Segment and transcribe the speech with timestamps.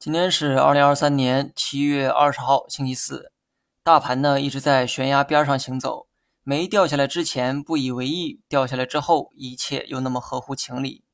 [0.00, 3.32] 今天是二零二三年七月二十号，星期四。
[3.84, 6.06] 大盘呢一直在悬崖边上行走，
[6.42, 11.04] 没掉下来之前不以为意，掉下来之后一切又那么合乎情理。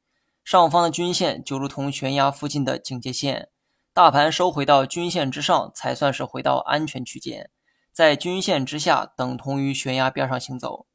[0.44, 3.48] 上方的均线就如同悬崖附近的警戒线，
[3.92, 7.50] 大盘收回到均线之上才算是回到安全区间，
[7.92, 10.86] 在均线之下等同于悬崖边上行走。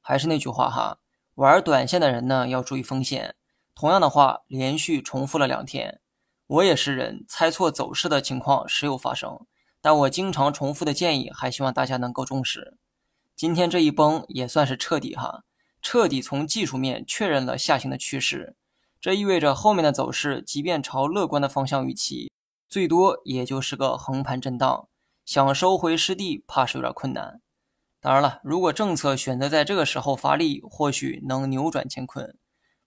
[0.00, 0.96] 还是那句话哈，
[1.34, 3.34] 玩短线的人呢要注意风险。
[3.74, 6.00] 同样的话连续重复了两天。
[6.46, 9.46] 我也是人，猜错走势的情况时有发生，
[9.80, 12.76] 但我经常重复的建议，还希望大家能够重视。
[13.34, 15.44] 今天这一崩也算是彻底哈，
[15.80, 18.56] 彻底从技术面确认了下行的趋势。
[19.00, 22.30] 这意味着后面的走势，即便朝乐观的方向预期，
[22.68, 24.88] 最多也就是个横盘震荡，
[25.24, 27.40] 想收回失地，怕是有点困难。
[28.00, 32.36] 当然了，如果政策选择在这个时候发力，或许能扭转乾坤。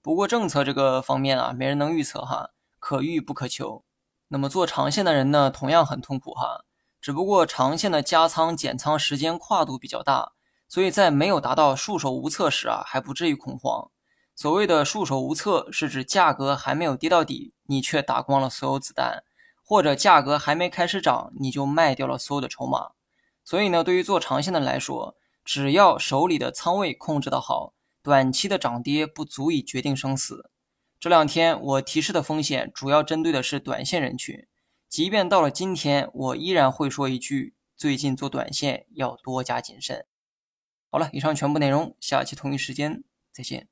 [0.04, 2.52] 不过政策这个方面啊，没人能预测哈。
[2.88, 3.84] 可遇不可求，
[4.30, 6.64] 那么做长线的人呢，同样很痛苦哈。
[7.02, 10.32] 只不过长线的加仓减仓时间跨度比较大，
[10.70, 13.92] 所以在没有达到束手无策时啊，还不至于恐慌。
[14.38, 19.22] 所谓的束手无策，是指价格还没有跌到底，你却打光了所有子弹，
[19.62, 22.92] 或者价格还没开始涨，你就卖掉了所有的筹码。
[23.44, 30.50] 所以呢，对于做长线的来说，只要手里的仓位控制得好，短期的涨跌不足以决定生死。
[31.00, 34.48] 这两天我提示的风险主要针对的是短线人群，
[34.90, 40.06] 即便到了今天，我依然会说一句：最近做短线要多加谨慎。
[40.90, 43.68] 好了，以上全部内容，下期同一时间再见。